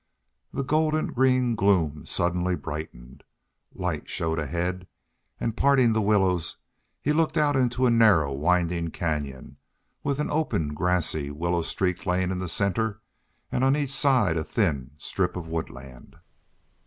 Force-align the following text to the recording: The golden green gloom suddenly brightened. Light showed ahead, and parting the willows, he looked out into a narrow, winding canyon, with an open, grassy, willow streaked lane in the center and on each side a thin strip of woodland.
The 0.51 0.63
golden 0.63 1.11
green 1.13 1.53
gloom 1.53 2.07
suddenly 2.07 2.55
brightened. 2.55 3.23
Light 3.71 4.09
showed 4.09 4.39
ahead, 4.39 4.87
and 5.39 5.55
parting 5.55 5.93
the 5.93 6.01
willows, 6.01 6.57
he 6.99 7.13
looked 7.13 7.37
out 7.37 7.55
into 7.55 7.85
a 7.85 7.91
narrow, 7.91 8.33
winding 8.33 8.89
canyon, 8.89 9.57
with 10.03 10.19
an 10.19 10.31
open, 10.31 10.73
grassy, 10.73 11.29
willow 11.29 11.61
streaked 11.61 12.07
lane 12.07 12.31
in 12.31 12.39
the 12.39 12.49
center 12.49 12.99
and 13.51 13.63
on 13.63 13.75
each 13.77 13.91
side 13.91 14.37
a 14.37 14.43
thin 14.43 14.89
strip 14.97 15.35
of 15.35 15.47
woodland. 15.47 16.15